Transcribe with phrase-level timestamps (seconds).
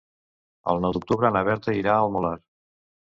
[0.71, 2.33] El nou d'octubre na Berta irà al Molar.